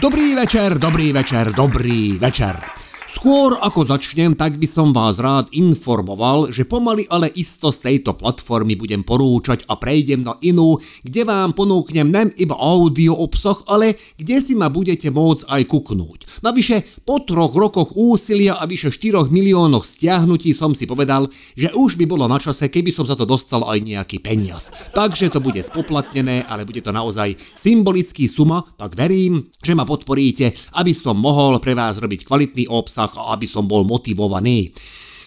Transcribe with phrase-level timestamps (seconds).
[0.00, 2.81] Dobrý večer, dobrý večer, dobrý večer.
[3.22, 8.18] Skôr ako začnem, tak by som vás rád informoval, že pomaly ale isto z tejto
[8.18, 13.94] platformy budem porúčať a prejdem na inú, kde vám ponúknem nem iba audio obsah, ale
[14.18, 16.42] kde si ma budete môcť aj kuknúť.
[16.42, 22.02] Navyše po troch rokoch úsilia a vyše 4 miliónoch stiahnutí som si povedal, že už
[22.02, 24.74] by bolo na čase, keby som za to dostal aj nejaký peniaz.
[24.98, 30.74] Takže to bude spoplatnené, ale bude to naozaj symbolický suma, tak verím, že ma podporíte,
[30.74, 34.72] aby som mohol pre vás robiť kvalitný obsah aby som bol motivovaný.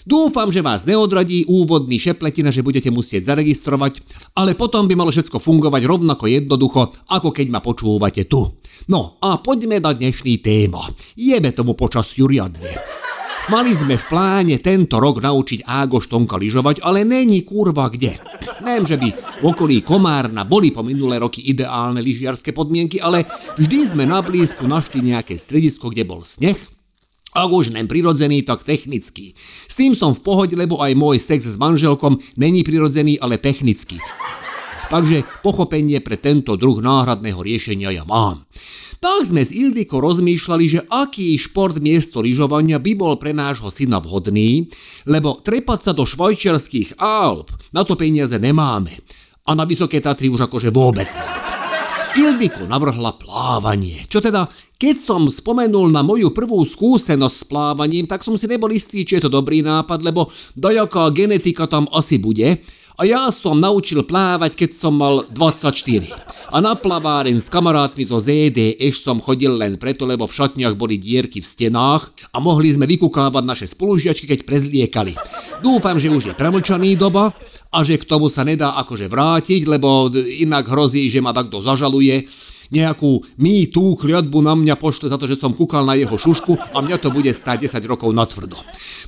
[0.06, 4.06] Dúfam, že vás neodradí úvodný šepletina, že budete musieť zaregistrovať,
[4.38, 8.46] ale potom by malo všetko fungovať rovnako jednoducho, ako keď ma počúvate tu.
[8.86, 10.86] No a poďme na dnešný téma.
[11.18, 12.78] Jeme tomu počas riadne.
[13.50, 18.18] Mali sme v pláne tento rok naučiť Ágoštonka lyžovať, ale není kurva kde.
[18.62, 19.10] Neviem, že by
[19.42, 23.26] v okolí Komárna boli po minulé roky ideálne lyžiarske podmienky, ale
[23.58, 26.58] vždy sme na blízku našli nejaké stredisko, kde bol sneh
[27.36, 29.36] ak už nem prirodzený, tak technický.
[29.68, 34.00] S tým som v pohode, lebo aj môj sex s manželkom není prirodzený, ale technický.
[34.88, 38.48] Takže pochopenie pre tento druh náhradného riešenia ja mám.
[39.04, 44.00] Tak sme s Ildiko rozmýšľali, že aký šport miesto lyžovania by bol pre nášho syna
[44.00, 44.72] vhodný,
[45.04, 48.96] lebo trepať sa do švajčiarských Alp, na to peniaze nemáme.
[49.46, 51.45] A na Vysoké Tatry už akože vôbec nie.
[52.16, 54.48] Ildiko navrhla plávanie, čo teda
[54.80, 59.20] keď som spomenul na moju prvú skúsenosť s plávaním, tak som si nebol istý, či
[59.20, 62.64] je to dobrý nápad, lebo dojaká genetika tam asi bude.
[62.96, 66.16] A ja som naučil plávať, keď som mal 24.
[66.48, 70.96] A na plaváren s kamarátmi zo ZDŠ som chodil len preto, lebo v šatniach boli
[70.96, 75.12] dierky v stenách a mohli sme vykukávať naše spolužiačky, keď prezliekali.
[75.60, 77.36] Dúfam, že už je premlčaný doba
[77.68, 82.32] a že k tomu sa nedá akože vrátiť, lebo inak hrozí, že ma takto zažaluje
[82.74, 86.74] nejakú my tú kliatbu na mňa pošle za to, že som kúkal na jeho šušku
[86.74, 88.58] a mňa to bude stať 10 rokov na tvrdo.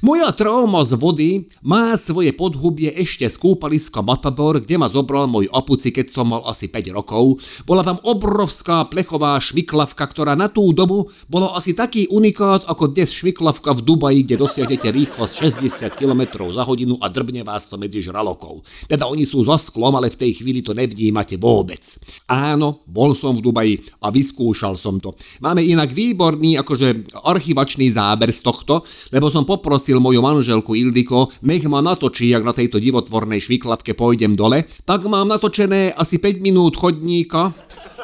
[0.05, 1.29] Moja trauma z vody
[1.66, 6.45] má svoje podhubie ešte z kúpaliska Matador, kde ma zobral môj opuci, keď som mal
[6.45, 7.41] asi 5 rokov.
[7.66, 13.09] Bola tam obrovská plechová šmiklavka, ktorá na tú dobu bola asi taký unikát ako dnes
[13.09, 15.34] šmiklavka v Dubaji, kde dosiahnete rýchlosť
[15.66, 18.62] 60 km za hodinu a drbne vás to medzi žralokov.
[18.85, 21.81] Teda oni sú za sklom, ale v tej chvíli to nevnímate vôbec.
[22.29, 25.16] Áno, bol som v Dubaji a vyskúšal som to.
[25.40, 28.84] Máme inak výborný akože archivačný záber z tohto,
[29.16, 34.36] lebo som poprosil moju manželku Ildiko, nech ma natočí, ak na tejto divotvornej šviklavke pôjdem
[34.36, 37.56] dole, tak mám natočené asi 5 minút chodníka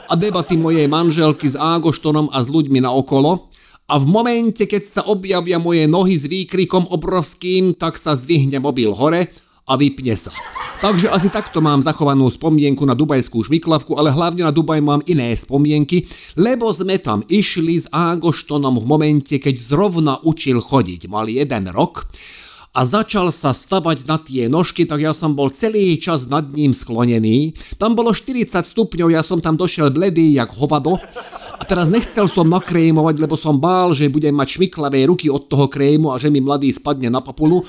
[0.07, 3.51] a debaty mojej manželky s Ágoštonom a s ľuďmi na okolo,
[3.83, 8.95] a v momente, keď sa objavia moje nohy s výkrikom obrovským, tak sa zdvihne mobil
[8.95, 9.27] hore
[9.67, 10.31] a vypne sa.
[10.83, 15.31] Takže asi takto mám zachovanú spomienku na dubajskú šmiklavku, ale hlavne na Dubaj mám iné
[15.31, 16.03] spomienky,
[16.35, 21.07] lebo sme tam išli s Ágoštonom v momente, keď zrovna učil chodiť.
[21.07, 22.03] Mal jeden rok
[22.75, 26.75] a začal sa stavať na tie nožky, tak ja som bol celý čas nad ním
[26.75, 27.55] sklonený.
[27.79, 30.99] Tam bolo 40 stupňov, ja som tam došiel bledý jak hovado
[31.63, 35.71] a teraz nechcel som nakrémovať, lebo som bál, že budem mať šmiklavé ruky od toho
[35.71, 37.63] krému a že mi mladý spadne na papulu.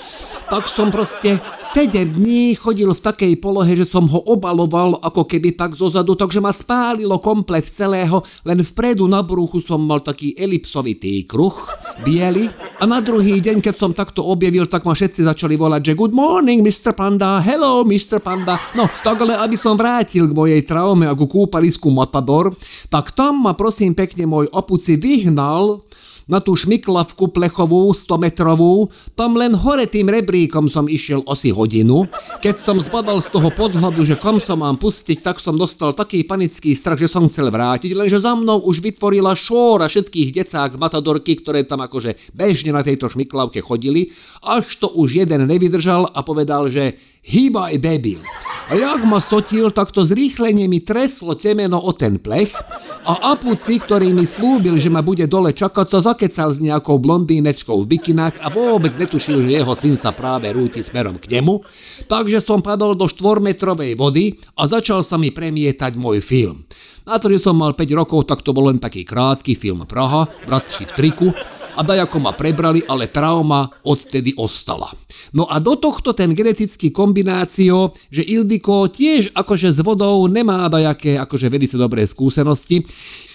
[0.51, 5.55] Tak som proste 7 dní chodil v takej polohe, že som ho obaloval ako keby
[5.55, 11.23] tak zozadu, takže ma spálilo komplet celého, len vpredu na bruchu som mal taký elipsovitý
[11.31, 11.55] kruh,
[12.03, 12.51] biely.
[12.83, 16.11] A na druhý deň, keď som takto objavil, tak ma všetci začali volať, že good
[16.11, 16.91] morning, Mr.
[16.91, 18.19] Panda, hello, Mr.
[18.19, 18.59] Panda.
[18.75, 22.51] No, tak ale aby som vrátil k mojej traume a ku kúpalisku Matador,
[22.91, 25.85] tak tam ma prosím prosím pekne môj opuci vyhnal
[26.25, 32.09] na tú šmiklavku plechovú 100 metrovú, tam len hore tým rebríkom som išiel asi hodinu.
[32.41, 36.25] Keď som zbadal z toho podhľadu, že kom som mám pustiť, tak som dostal taký
[36.25, 41.37] panický strach, že som chcel vrátiť, lenže za mnou už vytvorila šóra všetkých decák matadorky,
[41.37, 44.09] ktoré tam akože bežne na tejto šmiklavke chodili,
[44.49, 48.21] až to už jeden nevydržal a povedal, že hýbaj debil.
[48.65, 52.57] A jak ma sotil, tak to zrýchlenie mi treslo temeno o ten plech
[53.05, 57.85] a Apuci, ktorý mi slúbil, že ma bude dole čakať, sa zakecal s nejakou blondínečkou
[57.85, 61.61] v bikinách a vôbec netušil, že jeho syn sa práve rúti smerom k nemu.
[62.09, 66.65] Takže som padol do štvormetrovej vody a začal sa mi premietať môj film.
[67.05, 70.25] Na to, že som mal 5 rokov, tak to bol len taký krátky film Praha,
[70.49, 71.29] bratši v triku
[71.75, 74.89] a dajako ma prebrali, ale trauma odtedy ostala.
[75.35, 81.19] No a do tohto ten genetický kombinácio, že Ildiko tiež akože s vodou nemá dajaké
[81.19, 82.87] akože velice dobré skúsenosti,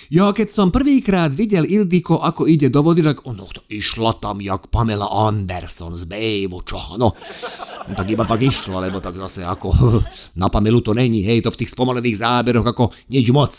[0.09, 4.41] ja keď som prvýkrát videl Ildiko, ako ide do vody, tak ono to išla tam
[4.41, 7.13] jak Pamela Anderson z Baywatcha, no.
[7.13, 7.93] no.
[7.93, 9.69] Tak iba tak išla, lebo tak zase ako
[10.41, 13.53] na Pamelu to není, hej, to v tých spomalených záberoch ako nič moc.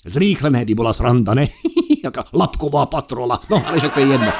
[0.00, 1.52] Zrýchlené by bola sranda, ne?
[2.02, 3.40] taká lapková patrola.
[3.50, 4.32] No, ale však to je jedno.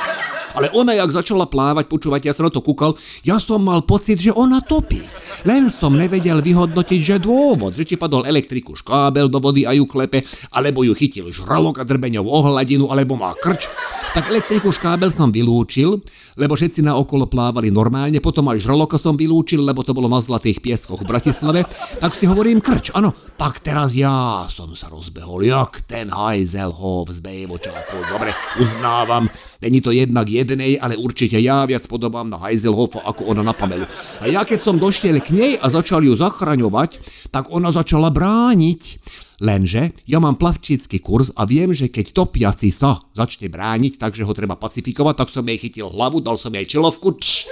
[0.54, 4.18] Ale ona, jak začala plávať, počúvať, ja som na to kúkal, ja som mal pocit,
[4.18, 5.02] že ona topí.
[5.46, 9.86] Len som nevedel vyhodnotiť, že dôvod, že ti padol elektriku škábel do vody a ju
[9.86, 13.70] klepe, alebo ju chytil žralok a drbeňov o hladinu, alebo má krč.
[14.10, 16.02] Tak elektriku škábel som vylúčil,
[16.34, 20.18] lebo všetci na okolo plávali normálne, potom aj žraloka som vylúčil, lebo to bolo na
[20.18, 21.62] zlatých pieskoch v Bratislave,
[22.02, 26.74] tak si hovorím krč, áno, tak teraz ja som sa rozbehol, jak ten hajzel
[27.06, 29.30] z Bejvočákov, dobre, uznávam,
[29.62, 33.84] není to jednak jednej, ale určite ja viac podobám na Heiselhofa ako ona na Pamelu.
[34.18, 38.82] A ja keď som došiel k nej a začal ju zachraňovať, tak ona začala brániť.
[39.40, 44.32] Lenže ja mám plavčícky kurz a viem, že keď topiaci sa začne brániť, takže ho
[44.36, 47.48] treba pacifikovať, tak som jej chytil hlavu, dal som jej čelovku, čš,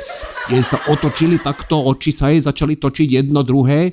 [0.53, 3.89] jej sa otočili takto, oči sa jej začali točiť jedno druhé,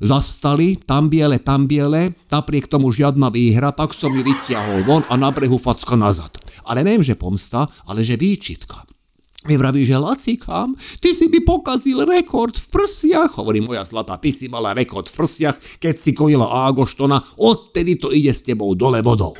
[0.00, 5.14] zastali, tam biele, tam biele, napriek tomu žiadna výhra, tak som ju vytiahol von a
[5.14, 6.40] na brehu facka nazad.
[6.64, 8.88] Ale neviem, že pomsta, ale že výčitka.
[9.48, 13.40] Mi vraví, že Lacikám, ty si mi pokazil rekord v prsiach.
[13.40, 18.12] Hovorí moja zlatá, ty si mala rekord v prsiach, keď si kojila Ágoštona, odtedy to
[18.12, 19.32] ide s tebou dole vodou.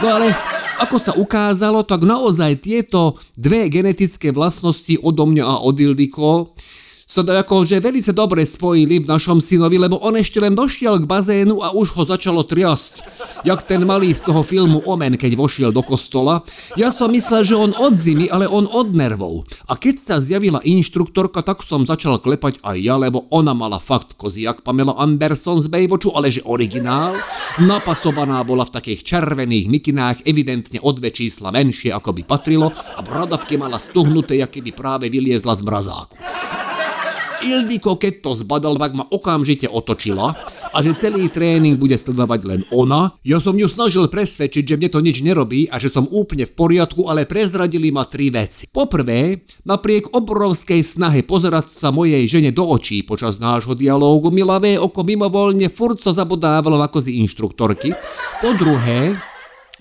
[0.00, 0.32] No ale
[0.80, 6.56] ako sa ukázalo, tak naozaj tieto dve genetické vlastnosti odo mňa a od Ildiko
[7.12, 11.04] sa to akože veľmi dobre spojili v našom synovi, lebo on ešte len došiel k
[11.04, 13.04] bazénu a už ho začalo triasť.
[13.44, 16.40] Jak ten malý z toho filmu Omen, keď vošiel do kostola.
[16.72, 19.44] Ja som myslel, že on od zimy, ale on od nervov.
[19.68, 24.16] A keď sa zjavila inštruktorka, tak som začal klepať aj ja, lebo ona mala fakt
[24.16, 27.20] koziak Pamela Anderson z Baywatchu, ale že originál.
[27.60, 33.04] Napasovaná bola v takých červených mikinách, evidentne o dve čísla menšie, ako by patrilo a
[33.04, 36.16] bradavky mala stuhnuté, aké by práve vyliezla z mrazáku.
[37.42, 40.38] Ildiko, keď to zbadal, tak ma okamžite otočila
[40.72, 43.18] a že celý tréning bude sledovať len ona.
[43.26, 46.54] Ja som ju snažil presvedčiť, že mne to nič nerobí a že som úplne v
[46.54, 48.70] poriadku, ale prezradili ma tri veci.
[48.70, 54.78] Poprvé, napriek obrovskej snahe pozerať sa mojej žene do očí počas nášho dialógu, mi lavé
[54.78, 57.90] oko mimovoľne furt sa zabodávalo ako z inštruktorky.
[58.38, 59.18] Po druhé,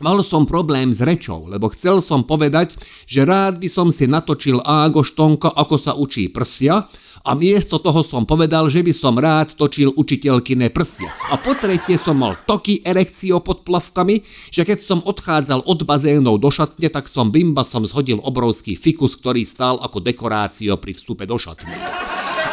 [0.01, 2.73] Mal som problém s rečou, lebo chcel som povedať,
[3.05, 6.89] že rád by som si natočil Ágo ako sa učí prsia,
[7.21, 11.13] a miesto toho som povedal, že by som rád točil učiteľkyné prsia.
[11.29, 16.41] A po tretie som mal toky erekcio pod plavkami, že keď som odchádzal od bazénov
[16.41, 21.29] do šatne, tak som bimba som zhodil obrovský fikus, ktorý stál ako dekorácio pri vstupe
[21.29, 21.73] do šatne.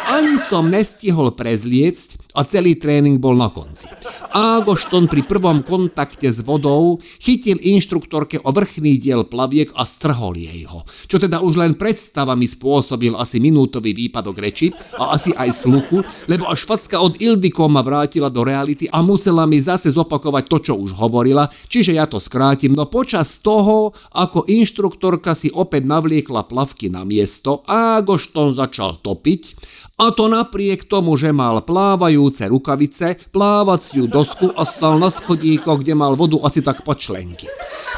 [0.09, 3.85] Ani som nestihol prezliecť a celý tréning bol na konci.
[4.29, 10.69] Ágošton pri prvom kontakte s vodou chytil inštruktorke o vrchný diel plaviek a strhol jej
[10.69, 10.85] ho.
[11.09, 14.69] Čo teda už len predstava mi spôsobil asi minútový výpadok reči
[15.01, 19.49] a asi aj sluchu, lebo až facka od Ildiko ma vrátila do reality a musela
[19.49, 22.77] mi zase zopakovať to, čo už hovorila, čiže ja to skrátim.
[22.77, 29.41] No počas toho, ako inštruktorka si opäť navliekla plavky na miesto, Ágošton začal topiť
[29.99, 35.95] a to napriek tomu, že mal plávajúce rukavice, plávaciu dosku a stal na schodíkoch, kde
[35.95, 37.47] mal vodu asi tak po členky.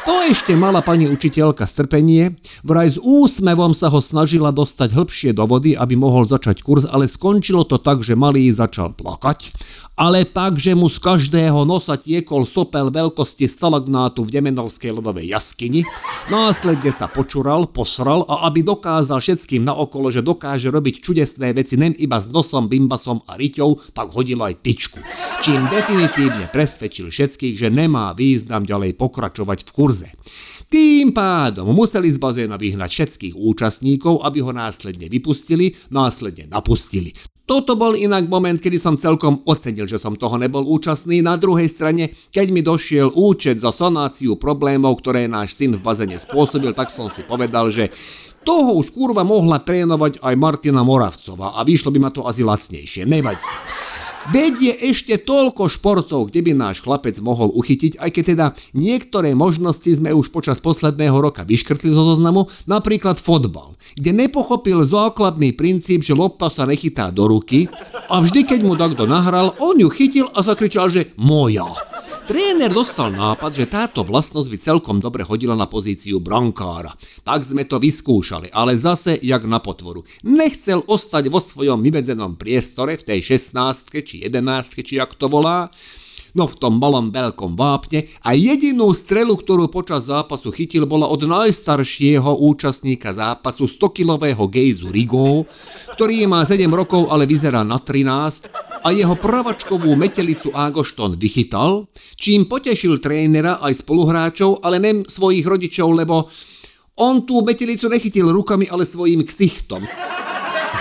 [0.01, 2.33] To ešte mala pani učiteľka strpenie,
[2.65, 7.05] vraj s úsmevom sa ho snažila dostať hĺbšie do vody, aby mohol začať kurz, ale
[7.05, 9.53] skončilo to tak, že malý začal plakať,
[9.93, 15.85] ale tak, že mu z každého nosa tiekol sopel veľkosti stalagnátu v Demenovskej ľadovej jaskyni,
[16.33, 21.93] následne sa počural, posral a aby dokázal všetkým naokolo, že dokáže robiť čudesné veci len
[22.01, 24.97] iba s nosom, bimbasom a riťou, tak hodil aj tyčku.
[25.45, 30.07] Čím definitívne presvedčil všetkých, že nemá význam ďalej pokračovať v kurze kurze.
[30.71, 37.11] Tým pádom museli z bazéna vyhnať všetkých účastníkov, aby ho následne vypustili, následne napustili.
[37.43, 41.19] Toto bol inak moment, kedy som celkom ocenil, že som toho nebol účastný.
[41.19, 46.15] Na druhej strane, keď mi došiel účet za sonáciu problémov, ktoré náš syn v bazene
[46.15, 47.91] spôsobil, tak som si povedal, že
[48.47, 53.03] toho už kurva mohla trénovať aj Martina Moravcová a vyšlo by ma to asi lacnejšie.
[53.03, 53.43] Nevadí.
[54.29, 58.45] Veď je ešte toľko športov, kde by náš chlapec mohol uchytiť, aj keď teda
[58.77, 65.57] niektoré možnosti sme už počas posledného roka vyškrtli zo zoznamu, napríklad fotbal, kde nepochopil základný
[65.57, 67.65] princíp, že lopta sa nechytá do ruky
[68.13, 71.65] a vždy, keď mu takto nahral, on ju chytil a zakričal, že moja.
[72.21, 76.93] Tréner dostal nápad, že táto vlastnosť by celkom dobre hodila na pozíciu brankára.
[77.25, 80.05] Tak sme to vyskúšali, ale zase jak na potvoru.
[80.21, 85.71] Nechcel ostať vo svojom vymedzenom priestore v tej 16 či 11 či jak to volá,
[86.31, 88.07] No v tom malom veľkom vápne.
[88.23, 95.43] A jedinú strelu, ktorú počas zápasu chytil, bola od najstaršieho účastníka zápasu 100-kilového gejzu Rigo,
[95.95, 98.47] ktorý má 7 rokov, ale vyzerá na 13
[98.81, 105.91] a jeho pravačkovú metelicu Ágošton vychytal, čím potešil trénera aj spoluhráčov, ale nem svojich rodičov,
[105.91, 106.31] lebo
[106.95, 109.83] on tú metelicu nechytil rukami, ale svojím ksichtom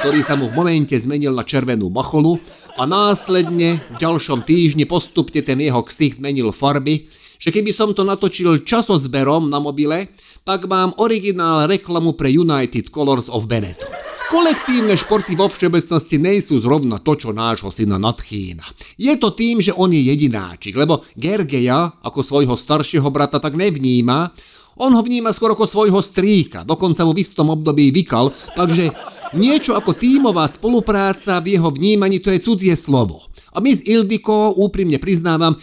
[0.01, 2.41] ktorý sa mu v momente zmenil na červenú macholu
[2.81, 8.09] a následne v ďalšom týždni postupne ten jeho ksicht menil farby, že keby som to
[8.09, 10.09] natočil časozberom na mobile,
[10.49, 13.93] tak mám originál reklamu pre United Colors of Benetton.
[14.33, 18.65] Kolektívne športy vo všeobecnosti nejsú zrovna to, čo nášho syna nadchýna.
[18.97, 24.33] Je to tým, že on je jedináčik, lebo Gergeja, ako svojho staršieho brata, tak nevníma,
[24.81, 28.89] on ho vníma skoro ako svojho strýka, dokonca v istom období vykal, takže
[29.35, 33.27] niečo ako tímová spolupráca v jeho vnímaní to je cudzie slovo.
[33.51, 35.59] A my s Ildiko, úprimne priznávam,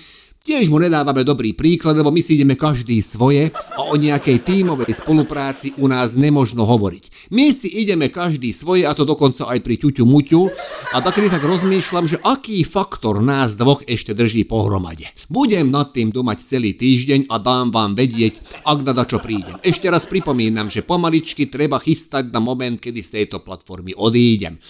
[0.48, 4.96] Tiež mu nedávame dobrý príklad, lebo my si ideme každý svoje a o nejakej tímovej
[5.04, 7.36] spolupráci u nás nemožno hovoriť.
[7.36, 10.48] My si ideme každý svoje a to dokonca aj pri ťuťu muťu
[10.96, 15.12] a takedy tak rozmýšľam, že aký faktor nás dvoch ešte drží pohromade.
[15.28, 19.60] Budem nad tým domať celý týždeň a dám vám vedieť, ak na čo prídem.
[19.60, 24.64] Ešte raz pripomínam, že pomaličky treba chystať na moment, kedy z tejto platformy odídem.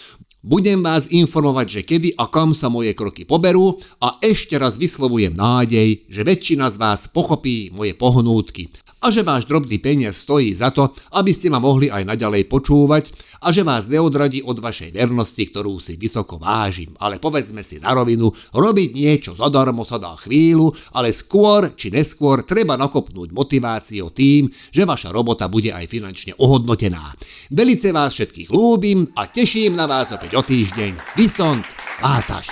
[0.47, 5.35] Budem vás informovať, že kedy a kam sa moje kroky poberú a ešte raz vyslovujem
[5.35, 10.73] nádej, že väčšina z vás pochopí moje pohnútky a že váš drobný peniaz stojí za
[10.73, 13.09] to, aby ste ma mohli aj naďalej počúvať
[13.45, 16.97] a že vás neodradí od vašej vernosti, ktorú si vysoko vážim.
[16.97, 22.41] Ale povedzme si na rovinu, robiť niečo zadarmo sa dá chvíľu, ale skôr či neskôr
[22.41, 27.13] treba nakopnúť motiváciu tým, že vaša robota bude aj finančne ohodnotená.
[27.53, 31.13] Velice vás všetkých lúbim a teším na vás opäť o týždeň.
[31.13, 31.63] Vysont,
[32.01, 32.49] Látaš.